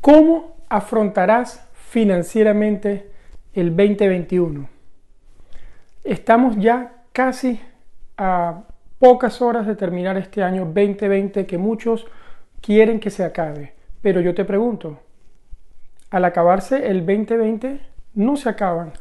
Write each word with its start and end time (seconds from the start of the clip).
¿Cómo 0.00 0.56
afrontarás 0.70 1.68
financieramente 1.74 3.10
el 3.52 3.76
2021? 3.76 4.66
Estamos 6.04 6.56
ya 6.56 7.04
casi 7.12 7.60
a 8.16 8.62
pocas 8.98 9.42
horas 9.42 9.66
de 9.66 9.76
terminar 9.76 10.16
este 10.16 10.42
año 10.42 10.64
2020 10.64 11.44
que 11.44 11.58
muchos 11.58 12.06
quieren 12.62 12.98
que 12.98 13.10
se 13.10 13.24
acabe. 13.24 13.74
Pero 14.00 14.22
yo 14.22 14.34
te 14.34 14.46
pregunto, 14.46 15.00
al 16.08 16.24
acabarse 16.24 16.88
el 16.88 17.04
2020 17.04 17.80
no 18.14 18.36
se 18.36 18.48
acaban 18.48 18.94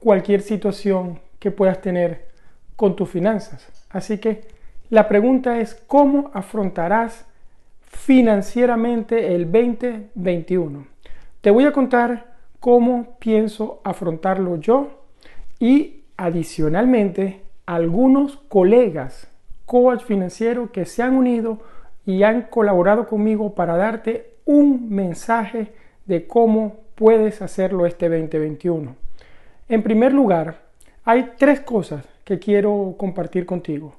cualquier 0.00 0.40
situación 0.40 1.20
que 1.38 1.50
puedas 1.50 1.82
tener 1.82 2.28
con 2.76 2.96
tus 2.96 3.10
finanzas. 3.10 3.68
Así 3.90 4.16
que 4.16 4.40
la 4.88 5.06
pregunta 5.06 5.60
es 5.60 5.74
cómo 5.74 6.30
afrontarás 6.32 7.26
financieramente 7.90 9.34
el 9.34 9.50
2021. 9.50 10.86
Te 11.40 11.50
voy 11.50 11.64
a 11.64 11.72
contar 11.72 12.36
cómo 12.60 13.16
pienso 13.18 13.80
afrontarlo 13.84 14.56
yo 14.56 15.04
y 15.58 16.04
adicionalmente 16.16 17.42
algunos 17.66 18.36
colegas 18.48 19.28
coach 19.66 20.02
financiero 20.02 20.72
que 20.72 20.86
se 20.86 21.02
han 21.02 21.14
unido 21.14 21.58
y 22.06 22.22
han 22.22 22.42
colaborado 22.42 23.06
conmigo 23.06 23.54
para 23.54 23.76
darte 23.76 24.38
un 24.46 24.88
mensaje 24.88 25.72
de 26.06 26.26
cómo 26.26 26.76
puedes 26.94 27.42
hacerlo 27.42 27.84
este 27.84 28.08
2021. 28.08 28.96
En 29.68 29.82
primer 29.82 30.14
lugar, 30.14 30.62
hay 31.04 31.32
tres 31.36 31.60
cosas 31.60 32.08
que 32.24 32.38
quiero 32.38 32.94
compartir 32.96 33.44
contigo. 33.44 33.92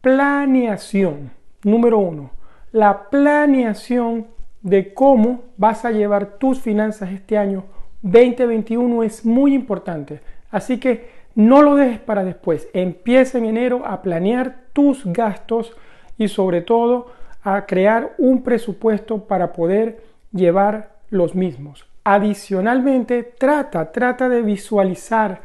Planeación. 0.00 1.30
Número 1.62 1.98
uno, 1.98 2.32
la 2.72 3.10
planeación 3.10 4.26
de 4.62 4.94
cómo 4.94 5.42
vas 5.56 5.84
a 5.84 5.90
llevar 5.90 6.38
tus 6.38 6.60
finanzas 6.60 7.10
este 7.12 7.36
año 7.36 7.64
2021 8.02 9.02
es 9.02 9.24
muy 9.24 9.54
importante. 9.54 10.20
Así 10.50 10.78
que 10.78 11.10
no 11.34 11.62
lo 11.62 11.76
dejes 11.76 12.00
para 12.00 12.24
después. 12.24 12.68
Empieza 12.72 13.38
en 13.38 13.46
enero 13.46 13.82
a 13.86 14.02
planear 14.02 14.64
tus 14.72 15.04
gastos 15.06 15.74
y 16.18 16.28
sobre 16.28 16.60
todo 16.60 17.12
a 17.42 17.66
crear 17.66 18.14
un 18.18 18.42
presupuesto 18.42 19.24
para 19.24 19.52
poder 19.52 20.02
llevar 20.32 20.96
los 21.10 21.34
mismos. 21.34 21.86
Adicionalmente, 22.04 23.22
trata, 23.22 23.92
trata 23.92 24.28
de 24.28 24.42
visualizar 24.42 25.40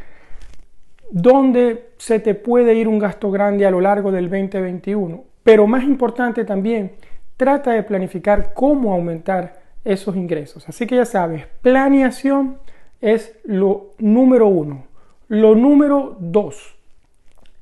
dónde 1.09 1.89
se 1.97 2.19
te 2.19 2.35
puede 2.35 2.73
ir 2.75 2.87
un 2.87 2.99
gasto 2.99 3.31
grande 3.31 3.65
a 3.65 3.71
lo 3.71 3.81
largo 3.81 4.11
del 4.11 4.29
2021. 4.29 5.23
Pero 5.43 5.67
más 5.67 5.83
importante 5.83 6.43
también, 6.43 6.93
trata 7.37 7.71
de 7.71 7.83
planificar 7.83 8.53
cómo 8.53 8.93
aumentar 8.93 9.61
esos 9.85 10.15
ingresos. 10.15 10.67
Así 10.67 10.85
que 10.85 10.95
ya 10.95 11.05
sabes, 11.05 11.45
planeación 11.61 12.57
es 12.99 13.37
lo 13.43 13.93
número 13.99 14.47
uno. 14.47 14.85
Lo 15.27 15.55
número 15.55 16.17
dos 16.19 16.75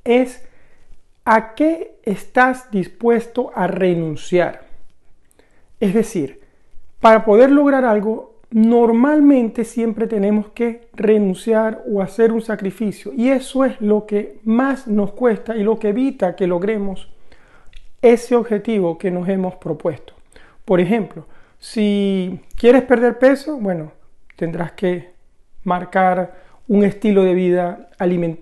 es 0.04 0.48
a 1.26 1.56
qué 1.56 1.98
estás 2.04 2.72
dispuesto 2.72 3.52
a 3.56 3.68
renunciar. 3.68 4.66
Es 5.80 5.94
decir, 5.94 6.42
para 7.00 7.26
poder 7.26 7.52
lograr 7.52 7.86
algo 7.86 8.36
normalmente 8.52 9.66
siempre 9.66 10.08
tenemos 10.08 10.50
que 10.50 10.88
renunciar 10.94 11.84
o 11.92 12.02
hacer 12.02 12.32
un 12.32 12.42
sacrificio 12.42 13.12
y 13.14 13.30
eso 13.30 13.66
es 13.66 13.82
lo 13.82 14.06
que 14.06 14.40
más 14.44 14.88
nos 14.88 15.12
cuesta 15.12 15.58
y 15.58 15.64
lo 15.64 15.78
que 15.78 15.90
evita 15.90 16.36
que 16.36 16.48
logremos 16.48 17.10
ese 18.06 18.36
objetivo 18.36 18.98
que 18.98 19.10
nos 19.10 19.28
hemos 19.28 19.56
propuesto. 19.56 20.14
Por 20.64 20.80
ejemplo, 20.80 21.26
si 21.60 22.40
quieres 22.56 22.84
perder 22.84 23.18
peso, 23.18 23.58
bueno, 23.58 23.92
tendrás 24.36 24.74
que 24.74 25.10
marcar 25.64 26.36
un 26.68 26.84
estilo 26.84 27.24
de 27.24 27.34
vida 27.34 27.90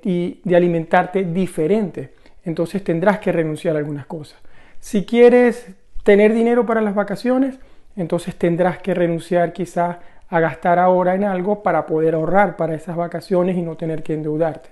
y 0.04 0.42
de 0.44 0.56
alimentarte 0.56 1.24
diferente. 1.24 2.14
Entonces 2.44 2.84
tendrás 2.84 3.20
que 3.20 3.32
renunciar 3.32 3.76
a 3.76 3.80
algunas 3.80 4.06
cosas. 4.06 4.38
Si 4.80 5.06
quieres 5.06 5.68
tener 6.04 6.34
dinero 6.34 6.66
para 6.66 6.82
las 6.82 6.94
vacaciones, 6.94 7.58
entonces 7.96 8.36
tendrás 8.36 8.80
que 8.80 8.94
renunciar 8.94 9.54
quizás 9.54 9.98
a 10.28 10.40
gastar 10.42 10.78
ahora 10.78 11.16
en 11.16 11.24
algo 11.24 11.64
para 11.64 11.86
poder 11.86 12.16
ahorrar 12.16 12.58
para 12.58 12.76
esas 12.76 12.98
vacaciones 12.98 13.56
y 13.56 13.62
no 13.62 13.78
tener 13.78 14.04
que 14.04 14.14
endeudarte. 14.14 14.70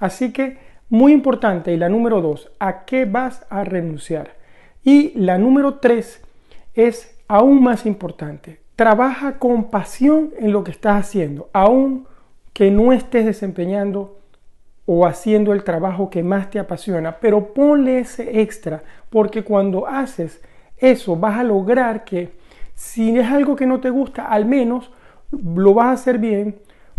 Así 0.00 0.32
que 0.32 0.58
muy 0.88 1.12
importante, 1.12 1.72
y 1.72 1.76
la 1.76 1.88
número 1.88 2.20
dos, 2.20 2.50
¿a 2.58 2.84
qué 2.84 3.04
vas 3.04 3.46
a 3.48 3.64
renunciar? 3.64 4.41
Y 4.84 5.12
la 5.16 5.38
número 5.38 5.74
tres 5.74 6.20
es 6.74 7.16
aún 7.28 7.62
más 7.62 7.86
importante, 7.86 8.60
trabaja 8.74 9.38
con 9.38 9.70
pasión 9.70 10.30
en 10.38 10.50
lo 10.50 10.64
que 10.64 10.72
estás 10.72 11.06
haciendo, 11.06 11.48
aún 11.52 12.06
que 12.52 12.70
no 12.72 12.92
estés 12.92 13.24
desempeñando 13.24 14.18
o 14.84 15.06
haciendo 15.06 15.52
el 15.52 15.62
trabajo 15.62 16.10
que 16.10 16.24
más 16.24 16.50
te 16.50 16.58
apasiona, 16.58 17.18
pero 17.20 17.54
ponle 17.54 18.00
ese 18.00 18.40
extra, 18.40 18.82
porque 19.08 19.44
cuando 19.44 19.86
haces 19.86 20.42
eso 20.78 21.14
vas 21.14 21.38
a 21.38 21.44
lograr 21.44 22.04
que 22.04 22.32
si 22.74 23.16
es 23.16 23.30
algo 23.30 23.54
que 23.54 23.66
no 23.66 23.80
te 23.80 23.90
gusta, 23.90 24.26
al 24.26 24.46
menos 24.46 24.90
lo 25.30 25.74
vas 25.74 25.86
a 25.86 25.92
hacer 25.92 26.18
bien, 26.18 26.56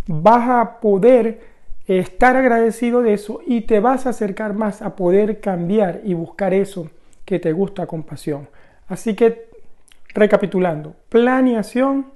vas 0.08 0.50
a 0.50 0.80
poder 0.80 1.42
estar 1.86 2.38
agradecido 2.38 3.02
de 3.02 3.14
eso 3.14 3.42
y 3.46 3.62
te 3.62 3.82
vas 3.82 4.06
a 4.06 4.12
acercar 4.12 4.54
más 4.54 4.82
a 4.82 4.96
poder 4.96 5.42
cambiar 5.42 6.00
y 6.06 6.14
buscar 6.14 6.54
eso 6.54 6.90
que 7.26 7.40
te 7.40 7.54
gusta 7.54 7.88
con 7.88 8.04
pasión. 8.04 8.50
Así 8.88 9.16
que, 9.16 9.50
recapitulando, 10.14 10.96
planeación, 11.10 12.12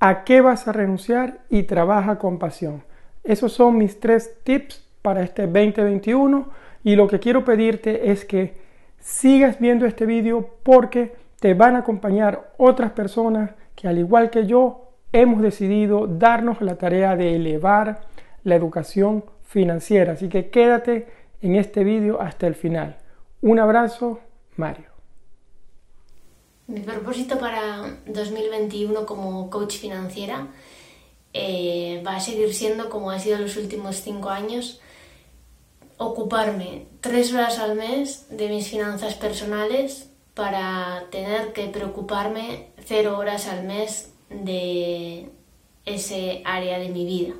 a 0.00 0.24
qué 0.24 0.40
vas 0.40 0.68
a 0.68 0.72
renunciar 0.72 1.38
y 1.48 1.62
trabaja 1.62 2.18
con 2.18 2.38
pasión. 2.38 2.82
Esos 3.22 3.52
son 3.52 3.78
mis 3.78 4.00
tres 4.00 4.36
tips 4.44 4.84
para 5.02 5.22
este 5.22 5.46
2021 5.46 6.50
y 6.82 6.96
lo 6.96 7.08
que 7.08 7.20
quiero 7.20 7.44
pedirte 7.44 8.10
es 8.10 8.24
que 8.24 8.54
sigas 9.00 9.58
viendo 9.58 9.86
este 9.86 10.04
vídeo 10.04 10.50
porque 10.62 11.14
te 11.40 11.54
van 11.54 11.76
a 11.76 11.80
acompañar 11.80 12.52
otras 12.58 12.92
personas 12.92 13.52
que 13.74 13.88
al 13.88 13.98
igual 13.98 14.30
que 14.30 14.46
yo 14.46 14.90
hemos 15.12 15.40
decidido 15.42 16.06
darnos 16.06 16.60
la 16.60 16.76
tarea 16.76 17.16
de 17.16 17.36
elevar 17.36 18.00
la 18.44 18.54
educación 18.54 19.24
financiera. 19.44 20.12
Así 20.14 20.28
que 20.28 20.50
quédate 20.50 21.06
en 21.40 21.56
este 21.56 21.84
vídeo 21.84 22.20
hasta 22.20 22.46
el 22.46 22.54
final. 22.54 22.96
Un 23.44 23.58
abrazo, 23.58 24.20
Mario. 24.56 24.86
Mi 26.66 26.80
propósito 26.80 27.38
para 27.38 27.98
2021 28.06 29.04
como 29.04 29.50
coach 29.50 29.74
financiera 29.76 30.46
eh, 31.34 32.02
va 32.06 32.16
a 32.16 32.20
seguir 32.20 32.54
siendo, 32.54 32.88
como 32.88 33.10
ha 33.10 33.18
sido 33.18 33.38
los 33.38 33.58
últimos 33.58 33.96
cinco 33.96 34.30
años, 34.30 34.80
ocuparme 35.98 36.86
tres 37.02 37.34
horas 37.34 37.58
al 37.58 37.76
mes 37.76 38.28
de 38.30 38.48
mis 38.48 38.66
finanzas 38.68 39.14
personales 39.14 40.08
para 40.32 41.04
tener 41.10 41.52
que 41.52 41.68
preocuparme 41.68 42.68
cero 42.86 43.18
horas 43.18 43.46
al 43.46 43.64
mes 43.64 44.10
de 44.30 45.28
ese 45.84 46.40
área 46.46 46.78
de 46.78 46.88
mi 46.88 47.04
vida, 47.04 47.34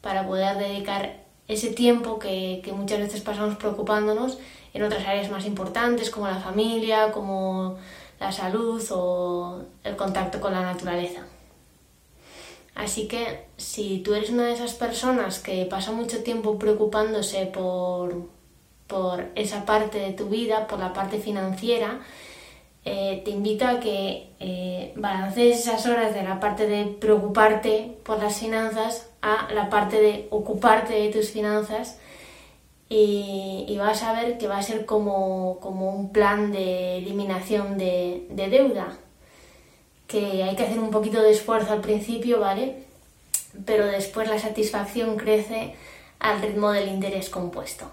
para 0.00 0.28
poder 0.28 0.58
dedicar 0.58 1.24
ese 1.48 1.70
tiempo 1.70 2.20
que, 2.20 2.62
muchas 2.72 3.00
veces 3.00 3.20
pasamos 3.20 3.56
preocupándonos 3.56 4.38
en 4.74 4.82
otras 4.82 5.06
áreas 5.06 5.30
más 5.30 5.46
importantes 5.46 6.10
como 6.10 6.26
la 6.26 6.40
familia, 6.40 7.12
como 7.12 7.78
la 8.20 8.32
salud 8.32 8.84
o 8.90 9.62
el 9.84 9.96
contacto 9.96 10.40
con 10.40 10.52
la 10.52 10.62
naturaleza. 10.62 11.22
Así 12.74 13.06
que 13.06 13.46
si 13.56 14.00
tú 14.00 14.14
eres 14.14 14.30
una 14.30 14.46
de 14.46 14.54
esas 14.54 14.74
personas 14.74 15.38
que 15.38 15.64
pasa 15.64 15.92
mucho 15.92 16.24
tiempo 16.24 16.58
preocupándose 16.58 17.46
por, 17.46 18.28
por 18.88 19.26
esa 19.36 19.64
parte 19.64 19.98
de 19.98 20.12
tu 20.12 20.26
vida, 20.28 20.66
por 20.66 20.80
la 20.80 20.92
parte 20.92 21.18
financiera, 21.18 22.00
eh, 22.84 23.22
te 23.24 23.30
invito 23.30 23.64
a 23.64 23.78
que 23.80 24.30
eh, 24.40 24.94
esas 25.36 25.86
horas 25.86 26.14
de 26.14 26.22
la 26.22 26.40
parte 26.40 26.66
de 26.66 26.84
preocuparte 26.84 27.96
por 28.02 28.20
las 28.20 28.38
finanzas 28.38 29.08
a 29.22 29.48
la 29.54 29.70
parte 29.70 30.00
de 30.00 30.26
ocuparte 30.30 30.92
de 30.94 31.08
tus 31.10 31.30
finanzas 31.30 31.98
y, 32.96 33.76
vas 33.78 34.02
a 34.02 34.12
ver 34.12 34.38
que 34.38 34.46
va 34.46 34.58
a 34.58 34.62
ser 34.62 34.86
como, 34.86 35.54
un 35.54 36.12
plan 36.12 36.52
de 36.52 36.98
eliminación 36.98 37.76
de, 37.76 38.26
de 38.30 38.48
deuda, 38.48 38.96
que 40.06 40.42
hay 40.42 40.54
que 40.54 40.62
hacer 40.62 40.78
un 40.78 40.90
poquito 40.90 41.20
de 41.22 41.32
esfuerzo 41.32 41.72
al 41.72 41.80
principio, 41.80 42.40
¿vale? 42.40 42.84
Pero 43.64 43.86
después 43.86 44.28
la 44.28 44.38
satisfacción 44.38 45.16
crece 45.16 45.74
al 46.20 46.40
ritmo 46.40 46.70
del 46.70 46.88
interés 46.88 47.28
compuesto. 47.30 47.90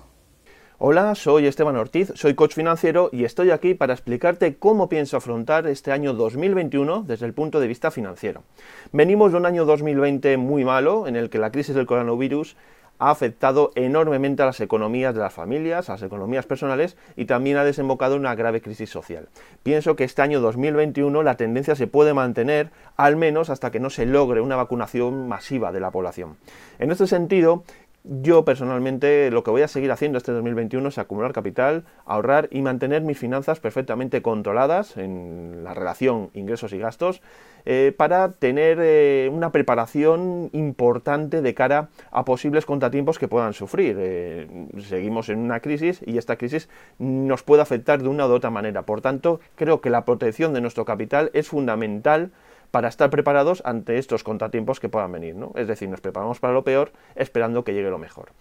Hola, 0.77 1.13
soy 1.13 1.45
Esteban 1.45 1.75
Ortiz, 1.77 2.11
soy 2.15 2.33
coach 2.33 2.55
financiero 2.55 3.09
y 3.11 3.23
estoy 3.23 3.51
aquí 3.51 3.75
para 3.75 3.93
explicarte 3.93 4.55
cómo 4.57 4.89
pienso 4.89 5.17
afrontar 5.17 5.67
este 5.67 5.91
año 5.91 6.13
2021 6.13 7.03
desde 7.07 7.27
el 7.27 7.33
punto 7.33 7.59
de 7.59 7.67
vista 7.67 7.91
financiero. 7.91 8.43
Venimos 8.91 9.31
de 9.31 9.37
un 9.37 9.45
año 9.45 9.65
2020 9.65 10.37
muy 10.37 10.63
malo 10.63 11.07
en 11.07 11.15
el 11.15 11.29
que 11.29 11.37
la 11.37 11.51
crisis 11.51 11.75
del 11.75 11.85
coronavirus 11.85 12.55
ha 13.01 13.09
afectado 13.09 13.71
enormemente 13.73 14.43
a 14.43 14.45
las 14.45 14.59
economías 14.59 15.15
de 15.15 15.21
las 15.21 15.33
familias, 15.33 15.89
a 15.89 15.93
las 15.93 16.03
economías 16.03 16.45
personales 16.45 16.97
y 17.15 17.25
también 17.25 17.57
ha 17.57 17.63
desembocado 17.63 18.13
en 18.13 18.21
una 18.21 18.35
grave 18.35 18.61
crisis 18.61 18.91
social. 18.91 19.27
Pienso 19.63 19.95
que 19.95 20.03
este 20.03 20.21
año 20.21 20.39
2021 20.39 21.23
la 21.23 21.35
tendencia 21.35 21.73
se 21.73 21.87
puede 21.87 22.13
mantener 22.13 22.69
al 22.97 23.15
menos 23.15 23.49
hasta 23.49 23.71
que 23.71 23.79
no 23.79 23.89
se 23.89 24.05
logre 24.05 24.39
una 24.39 24.55
vacunación 24.55 25.27
masiva 25.27 25.71
de 25.71 25.79
la 25.79 25.89
población. 25.89 26.37
En 26.77 26.91
este 26.91 27.07
sentido, 27.07 27.63
yo 28.03 28.45
personalmente 28.45 29.29
lo 29.29 29.43
que 29.43 29.51
voy 29.51 29.61
a 29.61 29.67
seguir 29.67 29.91
haciendo 29.91 30.17
este 30.17 30.31
2021 30.31 30.89
es 30.89 30.97
acumular 30.97 31.33
capital, 31.33 31.83
ahorrar 32.05 32.47
y 32.51 32.61
mantener 32.61 33.03
mis 33.03 33.17
finanzas 33.17 33.59
perfectamente 33.59 34.21
controladas 34.21 34.97
en 34.97 35.63
la 35.63 35.73
relación 35.73 36.31
ingresos 36.33 36.73
y 36.73 36.79
gastos 36.79 37.21
eh, 37.65 37.93
para 37.95 38.31
tener 38.31 38.79
eh, 38.81 39.29
una 39.31 39.51
preparación 39.51 40.49
importante 40.51 41.43
de 41.43 41.53
cara 41.53 41.89
a 42.09 42.25
posibles 42.25 42.65
contratiempos 42.65 43.19
que 43.19 43.27
puedan 43.27 43.53
sufrir. 43.53 43.95
Eh, 43.99 44.47
seguimos 44.79 45.29
en 45.29 45.39
una 45.39 45.59
crisis 45.59 46.01
y 46.05 46.17
esta 46.17 46.37
crisis 46.37 46.69
nos 46.97 47.43
puede 47.43 47.61
afectar 47.61 48.01
de 48.01 48.09
una 48.09 48.25
u 48.25 48.31
otra 48.31 48.49
manera. 48.49 48.81
Por 48.81 49.01
tanto, 49.01 49.39
creo 49.55 49.79
que 49.79 49.91
la 49.91 50.05
protección 50.05 50.53
de 50.53 50.61
nuestro 50.61 50.85
capital 50.85 51.29
es 51.33 51.47
fundamental 51.47 52.31
para 52.71 52.87
estar 52.87 53.09
preparados 53.09 53.61
ante 53.65 53.97
estos 53.97 54.23
contratiempos 54.23 54.79
que 54.79 54.89
puedan 54.89 55.11
venir. 55.11 55.35
¿no? 55.35 55.51
Es 55.55 55.67
decir, 55.67 55.89
nos 55.89 56.01
preparamos 56.01 56.39
para 56.39 56.53
lo 56.53 56.63
peor 56.63 56.91
esperando 57.15 57.63
que 57.63 57.73
llegue 57.73 57.89
lo 57.89 57.99
mejor. 57.99 58.31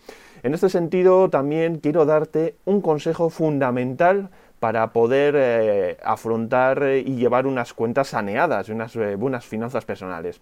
En 0.43 0.55
este 0.55 0.69
sentido, 0.69 1.29
también 1.29 1.79
quiero 1.79 2.07
darte 2.07 2.55
un 2.65 2.81
consejo 2.81 3.29
fundamental 3.29 4.31
para 4.61 4.93
poder 4.93 5.35
eh, 5.37 5.97
afrontar 6.05 6.83
y 7.05 7.17
llevar 7.17 7.47
unas 7.47 7.75
cuentas 7.75 8.09
saneadas, 8.09 8.69
unas 8.69 8.95
eh, 8.97 9.17
buenas 9.17 9.47
finanzas 9.47 9.85
personales. 9.85 10.41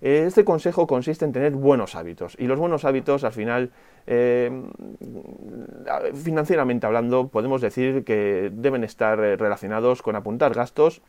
Este 0.00 0.44
consejo 0.44 0.86
consiste 0.86 1.24
en 1.24 1.32
tener 1.32 1.52
buenos 1.52 1.94
hábitos 1.94 2.36
y 2.38 2.46
los 2.46 2.58
buenos 2.58 2.84
hábitos 2.84 3.24
al 3.24 3.32
final, 3.32 3.70
eh, 4.06 4.50
financieramente 6.14 6.86
hablando, 6.86 7.28
podemos 7.28 7.62
decir 7.62 8.04
que 8.04 8.50
deben 8.52 8.84
estar 8.84 9.18
relacionados 9.18 10.02
con 10.02 10.14
apuntar 10.14 10.52
gastos, 10.52 11.00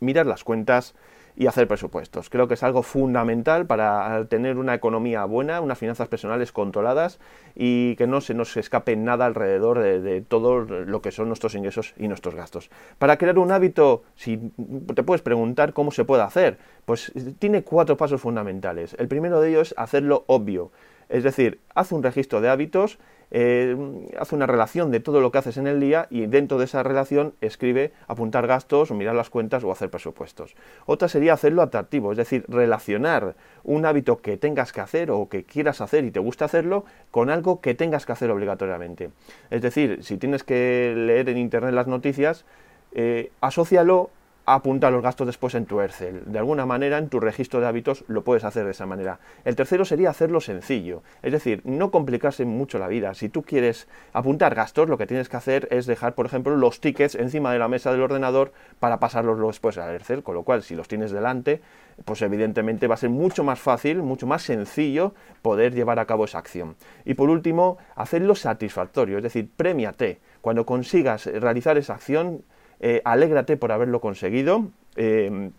mirar 0.00 0.26
las 0.26 0.44
cuentas, 0.44 0.94
y 1.36 1.46
hacer 1.46 1.66
presupuestos. 1.66 2.28
Creo 2.30 2.48
que 2.48 2.54
es 2.54 2.62
algo 2.62 2.82
fundamental 2.82 3.66
para 3.66 4.24
tener 4.26 4.58
una 4.58 4.74
economía 4.74 5.24
buena, 5.24 5.60
unas 5.60 5.78
finanzas 5.78 6.08
personales 6.08 6.52
controladas 6.52 7.18
y 7.54 7.96
que 7.96 8.06
no 8.06 8.20
se 8.20 8.34
nos 8.34 8.56
escape 8.56 8.96
nada 8.96 9.26
alrededor 9.26 9.80
de, 9.80 10.20
todo 10.20 10.60
lo 10.60 11.02
que 11.02 11.10
son 11.10 11.28
nuestros 11.28 11.54
ingresos 11.54 11.94
y 11.96 12.08
nuestros 12.08 12.34
gastos. 12.34 12.70
Para 12.98 13.16
crear 13.16 13.38
un 13.38 13.52
hábito, 13.52 14.02
si 14.14 14.52
te 14.94 15.02
puedes 15.02 15.22
preguntar 15.22 15.72
cómo 15.72 15.90
se 15.90 16.04
puede 16.04 16.22
hacer, 16.22 16.58
pues 16.84 17.12
tiene 17.38 17.62
cuatro 17.62 17.96
pasos 17.96 18.20
fundamentales. 18.20 18.94
El 18.98 19.08
primero 19.08 19.40
de 19.40 19.50
ellos 19.50 19.72
es 19.72 19.74
hacerlo 19.78 20.24
obvio. 20.26 20.70
Es 21.08 21.24
decir, 21.24 21.60
haz 21.74 21.92
un 21.92 22.02
registro 22.02 22.40
de 22.40 22.48
hábitos 22.48 22.98
eh, 23.34 23.74
hace 24.18 24.34
una 24.34 24.46
relación 24.46 24.90
de 24.90 25.00
todo 25.00 25.22
lo 25.22 25.32
que 25.32 25.38
haces 25.38 25.56
en 25.56 25.66
el 25.66 25.80
día 25.80 26.06
y 26.10 26.26
dentro 26.26 26.58
de 26.58 26.66
esa 26.66 26.82
relación 26.82 27.32
escribe 27.40 27.92
apuntar 28.06 28.46
gastos 28.46 28.90
o 28.90 28.94
mirar 28.94 29.14
las 29.14 29.30
cuentas 29.30 29.64
o 29.64 29.72
hacer 29.72 29.90
presupuestos. 29.90 30.54
Otra 30.84 31.08
sería 31.08 31.32
hacerlo 31.32 31.62
atractivo, 31.62 32.12
es 32.12 32.18
decir, 32.18 32.44
relacionar 32.46 33.34
un 33.64 33.86
hábito 33.86 34.20
que 34.20 34.36
tengas 34.36 34.72
que 34.72 34.82
hacer 34.82 35.10
o 35.10 35.30
que 35.30 35.44
quieras 35.44 35.80
hacer 35.80 36.04
y 36.04 36.10
te 36.10 36.20
gusta 36.20 36.44
hacerlo 36.44 36.84
con 37.10 37.30
algo 37.30 37.62
que 37.62 37.74
tengas 37.74 38.04
que 38.04 38.12
hacer 38.12 38.30
obligatoriamente. 38.30 39.10
Es 39.48 39.62
decir, 39.62 40.04
si 40.04 40.18
tienes 40.18 40.44
que 40.44 40.92
leer 40.94 41.30
en 41.30 41.38
internet 41.38 41.72
las 41.72 41.86
noticias, 41.86 42.44
eh, 42.92 43.32
asócialo 43.40 44.10
apunta 44.44 44.90
los 44.90 45.02
gastos 45.02 45.26
después 45.26 45.54
en 45.54 45.66
tu 45.66 45.80
Excel. 45.80 46.22
De 46.26 46.38
alguna 46.38 46.66
manera, 46.66 46.98
en 46.98 47.08
tu 47.08 47.20
registro 47.20 47.60
de 47.60 47.66
hábitos 47.66 48.04
lo 48.08 48.24
puedes 48.24 48.44
hacer 48.44 48.64
de 48.64 48.72
esa 48.72 48.86
manera. 48.86 49.20
El 49.44 49.56
tercero 49.56 49.84
sería 49.84 50.10
hacerlo 50.10 50.40
sencillo, 50.40 51.02
es 51.22 51.32
decir, 51.32 51.62
no 51.64 51.90
complicarse 51.90 52.44
mucho 52.44 52.78
la 52.78 52.88
vida. 52.88 53.14
Si 53.14 53.28
tú 53.28 53.42
quieres 53.42 53.88
apuntar 54.12 54.54
gastos, 54.54 54.88
lo 54.88 54.98
que 54.98 55.06
tienes 55.06 55.28
que 55.28 55.36
hacer 55.36 55.68
es 55.70 55.86
dejar, 55.86 56.14
por 56.14 56.26
ejemplo, 56.26 56.56
los 56.56 56.80
tickets 56.80 57.14
encima 57.14 57.52
de 57.52 57.58
la 57.58 57.68
mesa 57.68 57.92
del 57.92 58.02
ordenador 58.02 58.52
para 58.80 58.98
pasarlos 58.98 59.38
después 59.38 59.78
al 59.78 59.94
Excel, 59.94 60.22
con 60.22 60.34
lo 60.34 60.42
cual, 60.42 60.62
si 60.62 60.74
los 60.74 60.88
tienes 60.88 61.12
delante, 61.12 61.60
pues 62.04 62.22
evidentemente 62.22 62.88
va 62.88 62.94
a 62.94 62.98
ser 62.98 63.10
mucho 63.10 63.44
más 63.44 63.60
fácil, 63.60 64.02
mucho 64.02 64.26
más 64.26 64.42
sencillo 64.42 65.14
poder 65.42 65.74
llevar 65.74 65.98
a 65.98 66.06
cabo 66.06 66.24
esa 66.24 66.38
acción. 66.38 66.76
Y 67.04 67.14
por 67.14 67.30
último, 67.30 67.78
hacerlo 67.94 68.34
satisfactorio, 68.34 69.18
es 69.18 69.22
decir, 69.22 69.48
premiate. 69.56 70.20
Cuando 70.40 70.66
consigas 70.66 71.26
realizar 71.26 71.78
esa 71.78 71.94
acción, 71.94 72.42
eh, 72.82 73.00
alégrate 73.04 73.56
por 73.56 73.72
haberlo 73.72 74.00
conseguido. 74.00 74.66
Eh, 74.96 75.50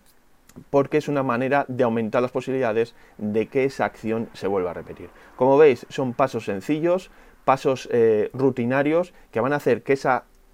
porque 0.70 1.00
es 1.00 1.08
una 1.08 1.24
manera 1.24 1.66
de 1.68 1.84
aumentar 1.84 2.22
las 2.22 2.30
posibilidades 2.30 2.94
de 3.18 3.48
que 3.48 3.64
esa 3.64 3.86
acción 3.86 4.30
se 4.34 4.46
vuelva 4.46 4.70
a 4.70 4.76
repetir. 4.76 5.10
Como 5.36 5.58
veis, 5.58 5.88
son 5.90 6.14
pasos 6.14 6.46
sencillos, 6.46 7.10
pasos 7.44 7.90
eh, 7.92 8.30
rutinarios 8.34 9.16
que 9.32 9.40
van 9.40 9.54
a 9.54 9.56
hacer 9.56 9.82
que 9.82 9.94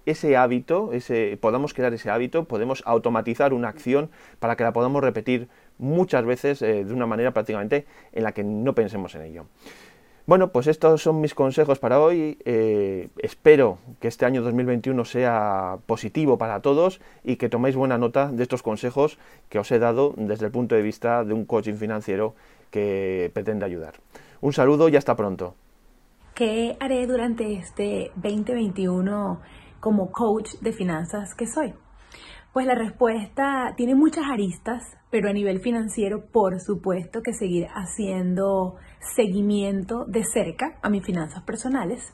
ese 0.06 0.36
hábito, 0.38 0.90
podamos 1.42 1.74
crear 1.74 1.92
ese 1.92 2.08
hábito, 2.08 2.44
podemos 2.44 2.82
automatizar 2.86 3.52
una 3.52 3.68
acción 3.68 4.10
para 4.38 4.56
que 4.56 4.64
la 4.64 4.72
podamos 4.72 5.04
repetir 5.04 5.48
muchas 5.76 6.24
veces 6.24 6.60
de 6.60 6.90
una 6.90 7.06
manera 7.06 7.32
prácticamente 7.32 7.84
en 8.12 8.22
la 8.22 8.32
que 8.32 8.42
no 8.42 8.74
pensemos 8.74 9.14
en 9.16 9.22
ello. 9.22 9.46
Bueno, 10.30 10.52
pues 10.52 10.68
estos 10.68 11.02
son 11.02 11.20
mis 11.20 11.34
consejos 11.34 11.80
para 11.80 11.98
hoy. 11.98 12.38
Eh, 12.44 13.08
espero 13.18 13.78
que 13.98 14.06
este 14.06 14.26
año 14.26 14.42
2021 14.42 15.04
sea 15.04 15.78
positivo 15.86 16.38
para 16.38 16.60
todos 16.60 17.00
y 17.24 17.34
que 17.34 17.48
toméis 17.48 17.74
buena 17.74 17.98
nota 17.98 18.30
de 18.30 18.44
estos 18.44 18.62
consejos 18.62 19.18
que 19.48 19.58
os 19.58 19.68
he 19.72 19.80
dado 19.80 20.14
desde 20.16 20.46
el 20.46 20.52
punto 20.52 20.76
de 20.76 20.82
vista 20.82 21.24
de 21.24 21.34
un 21.34 21.46
coaching 21.46 21.74
financiero 21.74 22.36
que 22.70 23.28
pretende 23.34 23.64
ayudar. 23.64 23.94
Un 24.40 24.52
saludo 24.52 24.88
y 24.88 24.94
hasta 24.94 25.16
pronto. 25.16 25.56
¿Qué 26.32 26.76
haré 26.78 27.08
durante 27.08 27.54
este 27.54 28.12
2021 28.14 29.40
como 29.80 30.12
coach 30.12 30.52
de 30.60 30.72
finanzas 30.72 31.34
que 31.34 31.48
soy? 31.48 31.74
Pues 32.52 32.66
la 32.66 32.74
respuesta 32.74 33.74
tiene 33.76 33.94
muchas 33.94 34.24
aristas, 34.28 34.82
pero 35.08 35.30
a 35.30 35.32
nivel 35.32 35.60
financiero, 35.60 36.26
por 36.32 36.58
supuesto 36.58 37.22
que 37.22 37.32
seguir 37.32 37.68
haciendo 37.74 38.74
seguimiento 39.14 40.04
de 40.06 40.24
cerca 40.24 40.76
a 40.82 40.90
mis 40.90 41.04
finanzas 41.04 41.44
personales. 41.44 42.12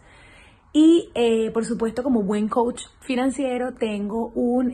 Y 0.78 1.10
eh, 1.14 1.50
por 1.52 1.64
supuesto, 1.64 2.02
como 2.02 2.22
buen 2.22 2.48
coach 2.48 2.82
financiero, 3.00 3.72
tengo 3.72 4.30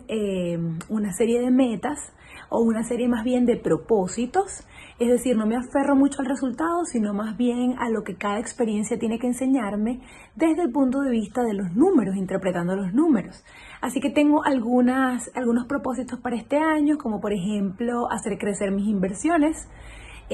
eh, 0.09 0.59
una 0.89 1.13
serie 1.13 1.39
de 1.39 1.53
metas 1.53 2.13
o 2.49 2.61
una 2.61 2.83
serie 2.83 3.07
más 3.07 3.23
bien 3.23 3.47
de 3.47 3.57
propósitos. 3.57 4.67
Es 4.99 5.07
decir, 5.07 5.37
no 5.37 5.47
me 5.47 5.55
aferro 5.55 5.95
mucho 5.95 6.19
al 6.19 6.27
resultado, 6.27 6.85
sino 6.87 7.15
más 7.15 7.37
bien 7.37 7.77
a 7.79 7.89
lo 7.89 8.03
que 8.03 8.17
cada 8.17 8.41
experiencia 8.41 8.99
tiene 8.99 9.21
que 9.21 9.29
enseñarme 9.29 10.01
desde 10.35 10.63
el 10.63 10.73
punto 10.73 11.03
de 11.03 11.13
vista 11.13 11.45
de 11.45 11.55
los 11.55 11.73
números, 11.77 12.17
interpretando 12.17 12.75
los 12.75 12.93
números. 12.93 13.45
Así 13.81 14.01
que 14.01 14.11
tengo 14.11 14.43
algunas, 14.45 15.31
algunos 15.37 15.67
propósitos 15.69 16.19
para 16.19 16.35
este 16.35 16.57
año, 16.57 16.99
como 16.99 17.21
por 17.21 17.33
ejemplo 17.33 18.11
hacer 18.11 18.39
crecer 18.39 18.73
mis 18.73 18.89
inversiones. 18.89 19.69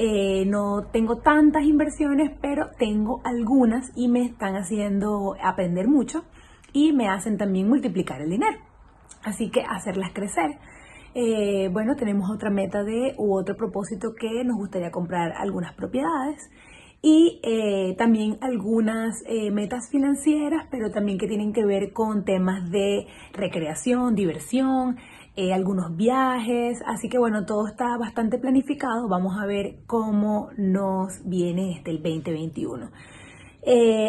Eh, 0.01 0.45
no 0.45 0.85
tengo 0.93 1.17
tantas 1.17 1.63
inversiones, 1.63 2.31
pero 2.41 2.69
tengo 2.77 3.19
algunas 3.25 3.91
y 3.97 4.07
me 4.07 4.23
están 4.23 4.55
haciendo 4.55 5.35
aprender 5.43 5.89
mucho 5.89 6.23
y 6.71 6.93
me 6.93 7.09
hacen 7.09 7.37
también 7.37 7.67
multiplicar 7.67 8.21
el 8.21 8.29
dinero. 8.29 8.59
Así 9.23 9.49
que 9.49 9.61
hacerlas 9.61 10.11
crecer. 10.13 10.51
Eh, 11.15 11.67
bueno, 11.73 11.97
tenemos 11.97 12.29
otra 12.29 12.49
meta 12.49 12.85
de 12.85 13.13
u 13.17 13.35
otro 13.35 13.57
propósito 13.57 14.13
que 14.15 14.45
nos 14.45 14.55
gustaría 14.55 14.89
comprar 14.89 15.33
algunas 15.33 15.73
propiedades 15.73 16.49
y 17.01 17.41
eh, 17.43 17.93
también 17.97 18.37
algunas 18.39 19.21
metas 19.51 19.89
financieras, 19.89 20.65
pero 20.71 20.91
también 20.91 21.17
que 21.17 21.27
tienen 21.27 21.51
que 21.51 21.65
ver 21.65 21.91
con 21.91 22.23
temas 22.23 22.71
de 22.71 23.05
recreación, 23.33 24.15
diversión, 24.15 24.95
algunos 25.53 25.95
viajes. 25.95 26.79
Así 26.85 27.09
que 27.09 27.17
bueno, 27.17 27.45
todo 27.45 27.67
está 27.67 27.97
bastante 27.97 28.37
planificado. 28.37 29.07
Vamos 29.07 29.37
a 29.41 29.45
ver 29.45 29.79
cómo 29.87 30.49
nos 30.57 31.21
viene 31.25 31.73
este 31.77 31.91
el 31.91 32.01
2021. 32.03 32.89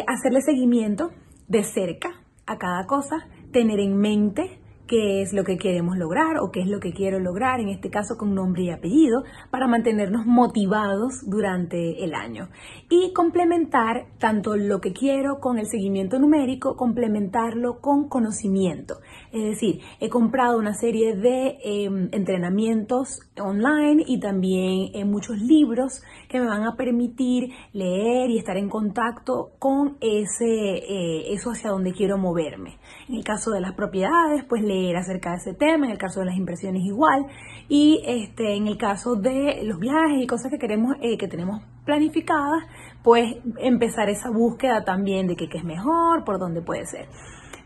hacerle 0.07 0.41
seguimiento 0.41 1.11
de 1.47 1.63
cerca 1.63 2.09
a 2.45 2.57
cada 2.57 2.85
cosa, 2.85 3.27
tener 3.51 3.79
en 3.79 3.97
mente 3.97 4.60
qué 4.91 5.21
es 5.21 5.31
lo 5.31 5.45
que 5.45 5.57
queremos 5.57 5.97
lograr 5.97 6.39
o 6.41 6.51
qué 6.51 6.59
es 6.59 6.67
lo 6.67 6.81
que 6.81 6.91
quiero 6.91 7.17
lograr, 7.17 7.61
en 7.61 7.69
este 7.69 7.89
caso 7.89 8.17
con 8.17 8.35
nombre 8.35 8.63
y 8.63 8.71
apellido, 8.71 9.23
para 9.49 9.65
mantenernos 9.65 10.25
motivados 10.25 11.23
durante 11.25 12.03
el 12.03 12.13
año. 12.13 12.49
Y 12.89 13.13
complementar 13.13 14.07
tanto 14.19 14.57
lo 14.57 14.81
que 14.81 14.91
quiero 14.91 15.39
con 15.39 15.57
el 15.59 15.67
seguimiento 15.67 16.19
numérico, 16.19 16.75
complementarlo 16.75 17.79
con 17.79 18.09
conocimiento. 18.09 18.95
Es 19.31 19.43
decir, 19.51 19.79
he 20.01 20.09
comprado 20.09 20.59
una 20.59 20.73
serie 20.73 21.15
de 21.15 21.57
em, 21.63 22.09
entrenamientos 22.11 23.21
online 23.41 24.03
y 24.05 24.19
también 24.19 24.91
en 24.93 25.09
muchos 25.09 25.39
libros 25.39 26.01
que 26.27 26.37
me 26.41 26.47
van 26.47 26.63
a 26.63 26.75
permitir 26.75 27.53
leer 27.71 28.29
y 28.29 28.37
estar 28.37 28.57
en 28.57 28.67
contacto 28.67 29.51
con 29.57 29.95
ese, 30.01 30.45
eh, 30.45 31.33
eso 31.33 31.51
hacia 31.51 31.69
donde 31.69 31.93
quiero 31.93 32.17
moverme. 32.17 32.77
En 33.07 33.15
el 33.15 33.23
caso 33.23 33.51
de 33.51 33.61
las 33.61 33.71
propiedades, 33.71 34.43
pues 34.49 34.61
leer 34.61 34.80
acerca 34.95 35.31
de 35.31 35.37
ese 35.37 35.53
tema, 35.53 35.85
en 35.85 35.91
el 35.91 35.97
caso 35.97 36.19
de 36.19 36.27
las 36.27 36.35
impresiones 36.35 36.83
igual, 36.83 37.25
y 37.69 38.01
este, 38.05 38.55
en 38.55 38.67
el 38.67 38.77
caso 38.77 39.15
de 39.15 39.61
los 39.63 39.79
viajes 39.79 40.21
y 40.21 40.27
cosas 40.27 40.51
que 40.51 40.59
queremos, 40.59 40.95
eh, 41.01 41.17
que 41.17 41.27
tenemos 41.27 41.61
planificadas, 41.85 42.63
pues 43.03 43.35
empezar 43.59 44.09
esa 44.09 44.29
búsqueda 44.29 44.83
también 44.83 45.27
de 45.27 45.35
qué 45.35 45.47
es 45.51 45.63
mejor, 45.63 46.23
por 46.23 46.39
dónde 46.39 46.61
puede 46.61 46.85
ser. 46.85 47.07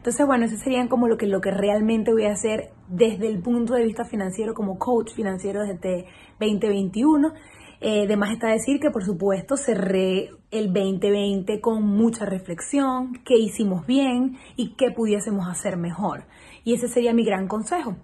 Entonces, 0.06 0.28
bueno, 0.28 0.46
eso 0.46 0.56
serían 0.58 0.88
como 0.88 1.08
lo 1.08 1.18
que, 1.18 1.26
lo 1.26 1.42
que 1.42 1.50
realmente 1.50 2.12
voy 2.12 2.26
a 2.26 2.34
hacer 2.34 2.70
desde 2.88 3.28
el 3.28 3.42
punto 3.42 3.74
de 3.74 3.84
vista 3.84 4.06
financiero, 4.06 4.54
como 4.54 4.78
coach 4.78 5.12
financiero 5.16 5.62
desde 5.64 6.06
2021. 6.40 7.34
Eh, 7.82 8.04
además 8.06 8.32
está 8.32 8.48
decir 8.48 8.80
que 8.80 8.92
por 8.92 9.04
supuesto 9.04 9.58
cerré 9.58 10.30
el 10.52 10.74
2020 10.74 11.60
con 11.62 11.84
mucha 11.84 12.26
reflexión, 12.26 13.20
qué 13.26 13.38
hicimos 13.38 13.86
bien 13.86 14.38
y 14.56 14.76
qué 14.76 14.92
pudiésemos 14.92 15.48
hacer 15.48 15.78
mejor. 15.78 16.26
Y 16.64 16.74
ese 16.74 16.88
sería 16.88 17.14
mi 17.14 17.26
gran 17.26 17.48
consejo. 17.48 17.98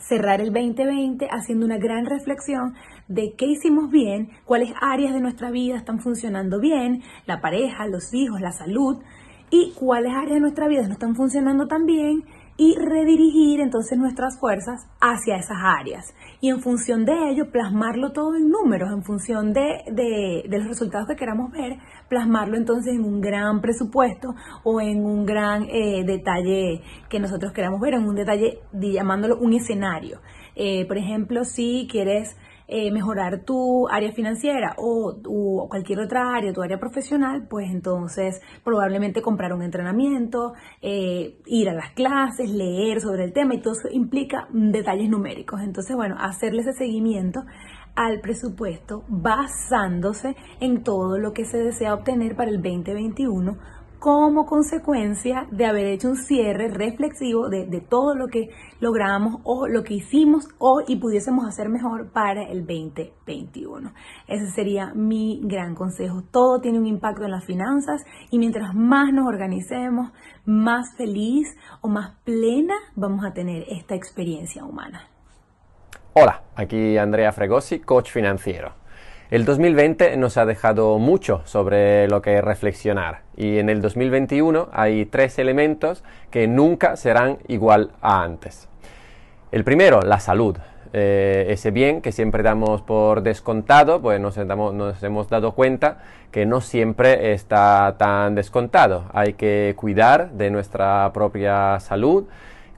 Cerrar 0.00 0.40
el 0.40 0.52
2020 0.52 1.28
haciendo 1.30 1.66
una 1.66 1.78
gran 1.78 2.06
reflexión 2.06 2.74
de 3.08 3.34
qué 3.34 3.46
hicimos 3.46 3.90
bien, 3.90 4.30
cuáles 4.44 4.72
áreas 4.80 5.12
de 5.12 5.20
nuestra 5.20 5.50
vida 5.50 5.76
están 5.76 6.00
funcionando 6.00 6.60
bien, 6.60 7.02
la 7.26 7.40
pareja, 7.40 7.86
los 7.86 8.12
hijos, 8.14 8.40
la 8.40 8.52
salud, 8.52 9.02
y 9.52 9.72
cuáles 9.74 10.14
áreas 10.14 10.34
de 10.34 10.40
nuestra 10.40 10.66
vida 10.66 10.86
no 10.86 10.94
están 10.94 11.14
funcionando 11.14 11.68
tan 11.68 11.84
bien 11.84 12.24
y 12.56 12.76
redirigir 12.76 13.60
entonces 13.60 13.98
nuestras 13.98 14.38
fuerzas 14.38 14.86
hacia 15.00 15.36
esas 15.36 15.58
áreas. 15.60 16.14
Y 16.40 16.50
en 16.50 16.60
función 16.60 17.04
de 17.04 17.30
ello, 17.30 17.50
plasmarlo 17.50 18.12
todo 18.12 18.36
en 18.36 18.48
números, 18.50 18.90
en 18.92 19.02
función 19.02 19.52
de, 19.52 19.82
de, 19.90 20.58
los 20.58 20.68
resultados 20.68 21.08
que 21.08 21.16
queramos 21.16 21.50
ver, 21.50 21.78
plasmarlo 22.08 22.56
entonces 22.56 22.94
en 22.94 23.04
un 23.04 23.20
gran 23.20 23.60
presupuesto 23.60 24.34
o 24.64 24.80
en 24.80 25.04
un 25.04 25.24
gran 25.24 25.64
eh, 25.64 26.04
detalle 26.04 26.82
que 27.08 27.20
nosotros 27.20 27.52
queramos 27.52 27.80
ver, 27.80 27.94
en 27.94 28.06
un 28.06 28.14
detalle 28.14 28.60
llamándolo 28.72 29.38
un 29.38 29.54
escenario. 29.54 30.20
Eh, 30.54 30.86
por 30.86 30.98
ejemplo, 30.98 31.44
si 31.44 31.88
quieres 31.90 32.36
eh, 32.68 32.90
mejorar 32.90 33.44
tu 33.44 33.88
área 33.88 34.12
financiera 34.12 34.74
o, 34.78 35.68
cualquier 35.68 36.00
otra 36.00 36.34
área, 36.34 36.52
tu 36.52 36.62
área 36.62 36.78
profesional, 36.78 37.46
pues 37.48 37.70
entonces 37.70 38.40
probablemente 38.64 39.22
comprar 39.22 39.52
un 39.52 39.62
entrenamiento, 39.62 40.52
eh, 40.80 41.38
ir 41.46 41.68
a 41.68 41.74
las 41.74 41.92
clases, 41.92 42.50
leer 42.50 43.00
sobre 43.00 43.24
el 43.24 43.32
tema 43.32 43.54
y 43.54 43.60
todo 43.60 43.74
eso 43.74 43.88
implica 43.90 44.48
detalles 44.50 45.08
numéricos. 45.08 45.60
Entonces, 45.60 45.96
bueno, 45.96 46.16
hacerle 46.18 46.62
ese 46.62 46.72
seguimiento 46.72 47.44
al 47.94 48.20
presupuesto 48.20 49.04
basándose 49.08 50.34
en 50.60 50.82
todo 50.82 51.18
lo 51.18 51.32
que 51.32 51.44
se 51.44 51.58
desea 51.58 51.94
obtener 51.94 52.36
para 52.36 52.50
el 52.50 52.62
2021 52.62 53.81
como 54.02 54.46
consecuencia 54.46 55.46
de 55.52 55.64
haber 55.64 55.86
hecho 55.86 56.08
un 56.08 56.16
cierre 56.16 56.66
reflexivo 56.66 57.48
de, 57.48 57.80
todo 57.88 58.16
lo 58.16 58.26
que 58.26 58.48
logramos 58.80 59.40
o 59.44 59.68
lo 59.68 59.84
que 59.84 59.94
hicimos 59.94 60.48
o 60.58 60.82
y 60.84 60.96
pudiésemos 60.96 61.46
hacer 61.46 61.68
mejor 61.68 62.10
para 62.10 62.42
el 62.42 62.66
2021. 62.66 63.92
Ese 64.26 64.50
sería 64.50 64.92
mi 64.92 65.40
gran 65.44 65.76
consejo. 65.76 66.24
Todo 66.32 66.60
tiene 66.60 66.80
un 66.80 66.86
impacto 66.86 67.22
en 67.22 67.30
las 67.30 67.44
finanzas 67.44 68.02
y 68.32 68.40
mientras 68.40 68.74
más 68.74 69.12
nos 69.12 69.28
organicemos, 69.28 70.10
más 70.44 70.96
feliz 70.96 71.56
o 71.80 71.86
más 71.86 72.16
plena 72.24 72.74
vamos 72.96 73.24
a 73.24 73.32
tener 73.32 73.66
esta 73.68 73.94
experiencia 73.94 74.64
humana. 74.64 75.02
Hola, 76.14 76.42
aquí 76.56 76.98
Andrea 76.98 77.30
Fregosi, 77.30 77.78
coach 77.78 78.10
financiero. 78.10 78.81
El 79.32 79.46
2020 79.46 80.18
nos 80.18 80.36
ha 80.36 80.44
dejado 80.44 80.98
mucho 80.98 81.40
sobre 81.46 82.06
lo 82.06 82.20
que 82.20 82.42
reflexionar 82.42 83.22
y 83.34 83.56
en 83.56 83.70
el 83.70 83.80
2021 83.80 84.68
hay 84.74 85.06
tres 85.06 85.38
elementos 85.38 86.04
que 86.30 86.46
nunca 86.46 86.96
serán 86.96 87.38
igual 87.48 87.92
a 88.02 88.24
antes. 88.24 88.68
El 89.50 89.64
primero, 89.64 90.02
la 90.02 90.20
salud. 90.20 90.58
Eh, 90.92 91.46
ese 91.48 91.70
bien 91.70 92.02
que 92.02 92.12
siempre 92.12 92.42
damos 92.42 92.82
por 92.82 93.22
descontado, 93.22 94.02
pues 94.02 94.20
nos, 94.20 94.36
nos 94.36 95.02
hemos 95.02 95.30
dado 95.30 95.52
cuenta 95.52 96.02
que 96.30 96.44
no 96.44 96.60
siempre 96.60 97.32
está 97.32 97.94
tan 97.96 98.34
descontado. 98.34 99.06
Hay 99.14 99.32
que 99.32 99.72
cuidar 99.78 100.32
de 100.32 100.50
nuestra 100.50 101.10
propia 101.14 101.80
salud 101.80 102.26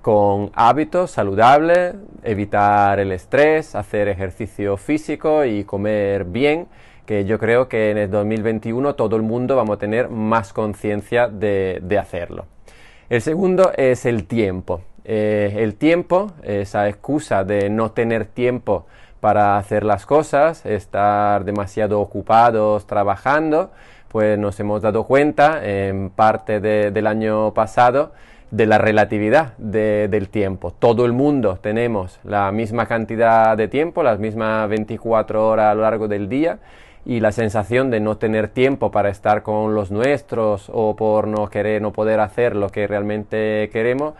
con 0.02 0.52
hábitos 0.54 1.10
saludables, 1.10 1.94
evitar 2.24 2.98
el 2.98 3.12
estrés, 3.12 3.74
hacer 3.74 4.08
ejercicio 4.08 4.76
físico 4.76 5.44
y 5.44 5.64
comer 5.64 6.24
bien, 6.24 6.66
que 7.06 7.24
yo 7.24 7.38
creo 7.38 7.68
que 7.68 7.90
en 7.90 7.98
el 7.98 8.10
2021 8.10 8.94
todo 8.94 9.16
el 9.16 9.22
mundo 9.22 9.56
vamos 9.56 9.76
a 9.76 9.78
tener 9.78 10.08
más 10.08 10.52
conciencia 10.52 11.28
de, 11.28 11.98
hacerlo. 12.00 12.46
El 13.08 13.20
segundo 13.20 13.72
es 13.76 14.06
el 14.06 14.26
tiempo. 14.26 14.80
Eh, 15.04 15.54
el 15.58 15.74
tiempo, 15.74 16.32
esa 16.42 16.88
excusa 16.88 17.44
de 17.44 17.68
no 17.68 17.92
tener 17.92 18.24
tiempo 18.24 18.86
para 19.20 19.58
hacer 19.58 19.84
las 19.84 20.06
cosas, 20.06 20.64
estar 20.64 21.44
demasiado 21.44 22.00
ocupados 22.00 22.86
trabajando, 22.86 23.70
pues 24.08 24.38
nos 24.38 24.58
hemos 24.60 24.80
dado 24.80 25.04
cuenta 25.04 25.60
en 25.64 26.08
parte 26.10 26.60
del 26.60 27.06
año 27.06 27.52
pasado 27.52 28.12
de 28.54 28.66
la 28.66 28.78
relatividad 28.78 29.56
del 29.58 30.28
tiempo. 30.28 30.70
Todo 30.70 31.06
el 31.06 31.12
mundo 31.12 31.58
tenemos 31.60 32.20
la 32.22 32.52
misma 32.52 32.86
cantidad 32.86 33.56
de 33.56 33.66
tiempo, 33.66 34.04
las 34.04 34.20
mismas 34.20 34.68
24 34.68 35.48
horas 35.48 35.72
a 35.72 35.74
lo 35.74 35.82
largo 35.82 36.06
del 36.06 36.28
día 36.28 36.60
y 37.04 37.18
la 37.18 37.32
sensación 37.32 37.90
de 37.90 37.98
no 37.98 38.16
tener 38.16 38.46
tiempo 38.46 38.92
para 38.92 39.08
estar 39.08 39.42
con 39.42 39.74
los 39.74 39.90
nuestros 39.90 40.70
o 40.72 40.94
por 40.94 41.26
no 41.26 41.50
querer, 41.50 41.82
no 41.82 41.92
poder 41.92 42.20
hacer 42.20 42.54
lo 42.54 42.68
que 42.68 42.86
realmente 42.86 43.70
queremos 43.72 44.14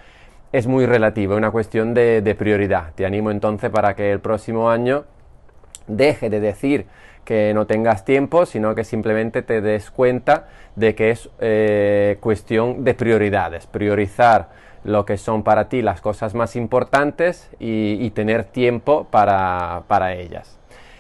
es 0.51 0.67
muy 0.67 0.85
relativa, 0.85 1.37
una 1.37 1.53
cuestión 1.53 1.95
de 1.95 2.37
prioridad. 2.37 2.93
Te 2.97 3.07
animo 3.07 3.31
entonces 3.31 3.71
para 3.71 3.95
que 3.95 4.11
el 4.11 4.19
próximo 4.19 4.69
año 4.69 5.05
deje 5.87 6.29
de 6.29 6.41
decir 6.41 6.87
que 7.25 7.53
no 7.55 7.67
tengas 7.67 8.05
tiempo, 8.05 8.47
sino 8.47 8.75
que 8.75 8.85
simplemente 8.85 9.43
te 9.43 9.61
des 9.61 9.91
cuenta 9.91 10.47
de 10.77 10.95
que 10.95 11.11
es 11.11 11.31
eh, 11.41 12.19
cuestión 12.21 12.85
de 12.85 12.95
prioridades, 12.95 13.67
priorizar 13.67 14.49
lo 14.85 15.07
que 15.07 15.17
son 15.17 15.43
para 15.43 15.69
ti 15.69 15.83
las 15.83 16.01
cosas 16.01 16.35
más 16.35 16.57
importantes 16.57 17.51
y, 17.59 18.11
tener 18.11 18.45
tiempo 18.45 19.07
para, 19.11 20.13
ellas. 20.15 20.59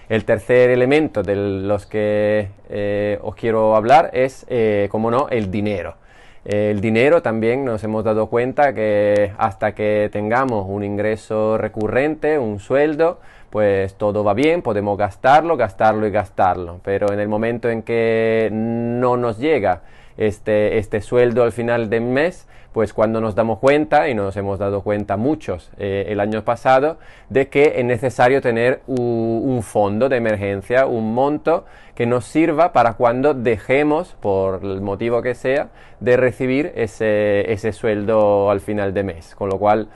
El 0.08 0.24
tercer 0.24 0.70
elemento 0.70 1.22
de 1.22 1.36
los 1.36 1.86
que 1.86 2.48
eh, 2.70 3.18
os 3.22 3.34
quiero 3.34 3.76
hablar 3.76 4.10
es, 4.14 4.46
eh, 4.48 4.88
como 4.90 5.10
no, 5.10 5.28
el 5.28 5.50
dinero. 5.50 5.96
El 6.44 6.82
dinero 6.82 7.22
también 7.22 7.64
nos 7.64 7.82
hemos 7.84 8.04
dado 8.04 8.26
cuenta 8.26 8.74
que 8.74 9.32
hasta 9.38 9.74
que 9.74 10.10
tengamos 10.12 10.66
un 10.68 10.84
ingreso 10.84 11.56
recurrente, 11.56 12.38
un 12.38 12.60
sueldo, 12.60 13.18
pues 13.54 13.94
todo 13.94 14.24
va 14.24 14.34
bien, 14.34 14.62
podemos 14.62 14.98
gastarlo, 14.98 15.56
gastarlo 15.56 16.08
y 16.08 16.10
gastarlo. 16.10 16.80
Pero 16.82 17.12
en 17.12 17.20
el 17.20 17.28
momento 17.28 17.68
en 17.68 17.82
que 17.82 18.48
no 18.50 19.16
nos 19.16 19.38
llega 19.38 19.82
este, 20.16 20.78
este 20.78 21.00
sueldo 21.00 21.44
al 21.44 21.52
final 21.52 21.88
del 21.88 22.02
mes, 22.02 22.48
pues 22.72 22.92
cuando 22.92 23.20
nos 23.20 23.36
damos 23.36 23.60
cuenta, 23.60 24.08
y 24.08 24.14
nos 24.14 24.36
hemos 24.36 24.58
dado 24.58 24.82
cuenta 24.82 25.16
muchos 25.16 25.70
eh, 25.78 26.06
el 26.08 26.18
año 26.18 26.42
pasado, 26.42 26.98
de 27.28 27.46
que 27.46 27.74
es 27.76 27.84
necesario 27.84 28.42
tener 28.42 28.80
un, 28.88 29.62
fondo 29.62 30.08
de 30.08 30.16
emergencia, 30.16 30.86
un 30.86 31.14
monto 31.14 31.64
que 31.94 32.06
nos 32.06 32.24
sirva 32.24 32.72
para 32.72 32.94
cuando 32.94 33.34
dejemos, 33.34 34.16
por 34.18 34.64
el 34.64 34.80
motivo 34.80 35.22
que 35.22 35.36
sea, 35.36 35.68
de 36.00 36.16
recibir 36.16 36.72
ese, 36.74 37.52
ese 37.52 37.72
sueldo 37.72 38.50
al 38.50 38.60
final 38.60 38.92
de 38.92 39.04
mes. 39.04 39.36
Con 39.36 39.48
lo 39.48 39.60
cual, 39.60 39.86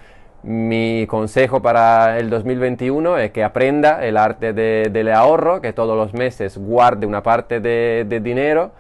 mi 0.49 1.07
consejo 1.07 1.61
para 1.61 2.19
el 2.19 2.31
2021 2.31 3.19
es 3.19 3.33
que 3.33 3.45
aprenda 3.45 4.03
el 4.03 4.17
arte 4.17 4.55
del 4.55 5.13
ahorro, 5.13 5.61
que 5.61 5.75
todos 5.75 5.95
los 5.95 6.15
meses 6.15 6.57
guarde 6.57 7.05
una 7.05 7.23
parte 7.23 7.61
de, 7.61 8.21
dinero 8.23 8.71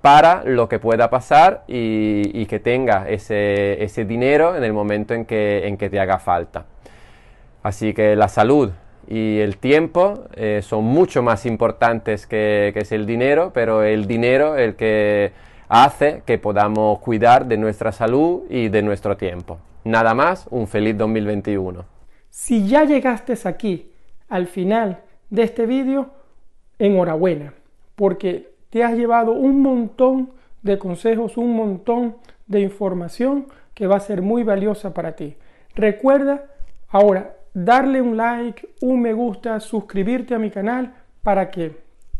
para 0.00 0.42
lo 0.46 0.70
que 0.70 0.78
pueda 0.78 1.10
pasar 1.10 1.64
y, 1.68 2.46
que 2.46 2.60
tenga 2.60 3.06
ese, 3.10 4.06
dinero 4.06 4.56
en 4.56 4.64
el 4.64 4.72
momento 4.72 5.12
en 5.12 5.26
que, 5.26 5.88
te 5.90 6.00
haga 6.00 6.18
falta. 6.18 6.64
Así 7.62 7.92
que 7.92 8.16
la 8.16 8.28
salud 8.28 8.70
y 9.06 9.40
el 9.40 9.58
tiempo 9.58 10.24
eh, 10.34 10.60
son 10.62 10.84
mucho 10.84 11.22
más 11.22 11.44
importantes 11.44 12.26
que, 12.26 12.70
que 12.72 12.80
es 12.80 12.92
el 12.92 13.04
dinero, 13.04 13.50
pero 13.52 13.82
el 13.82 14.06
dinero 14.06 14.56
el 14.56 14.76
que 14.76 15.32
hace 15.68 16.22
que 16.24 16.38
podamos 16.38 17.00
cuidar 17.00 17.44
de 17.44 17.58
nuestra 17.58 17.92
salud 17.92 18.44
y 18.48 18.70
de 18.70 18.80
nuestro 18.80 19.18
tiempo. 19.18 19.58
Nada 19.88 20.12
más, 20.12 20.46
un 20.50 20.66
feliz 20.66 20.98
2021. 20.98 21.82
Si 22.28 22.68
ya 22.68 22.84
llegaste 22.84 23.32
aquí, 23.48 23.90
al 24.28 24.46
final 24.46 25.00
de 25.30 25.44
este 25.44 25.64
vídeo, 25.64 26.10
enhorabuena, 26.78 27.54
porque 27.96 28.52
te 28.68 28.84
has 28.84 28.92
llevado 28.92 29.32
un 29.32 29.62
montón 29.62 30.32
de 30.60 30.78
consejos, 30.78 31.38
un 31.38 31.56
montón 31.56 32.16
de 32.46 32.60
información 32.60 33.46
que 33.72 33.86
va 33.86 33.96
a 33.96 34.00
ser 34.00 34.20
muy 34.20 34.42
valiosa 34.42 34.92
para 34.92 35.16
ti. 35.16 35.36
Recuerda 35.74 36.44
ahora 36.90 37.36
darle 37.54 38.02
un 38.02 38.18
like, 38.18 38.68
un 38.82 39.00
me 39.00 39.14
gusta, 39.14 39.58
suscribirte 39.58 40.34
a 40.34 40.38
mi 40.38 40.50
canal 40.50 40.96
para 41.22 41.50
que 41.50 41.78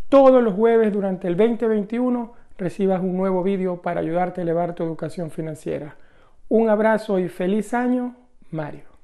todos 0.09 0.43
los 0.43 0.55
jueves 0.55 0.91
durante 0.91 1.29
el 1.29 1.37
2021 1.37 2.33
recibas 2.57 3.03
un 3.03 3.15
nuevo 3.15 3.43
vídeo 3.43 3.83
para 3.83 4.01
ayudarte 4.01 4.41
a 4.41 4.45
elevar 4.45 4.75
tu 4.75 4.85
educación 4.85 5.31
financiera. 5.31 5.97
Un 6.49 6.71
abrazo 6.71 7.19
y 7.19 7.29
feliz 7.29 7.75
año, 7.75 8.17
Mario. 8.51 8.98